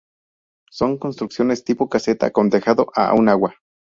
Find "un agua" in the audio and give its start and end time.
3.13-3.57